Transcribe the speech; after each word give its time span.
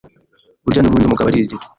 burya 0.63 0.81
nubundi 0.81 1.05
umugabo 1.07 1.27
arigira 1.27 1.63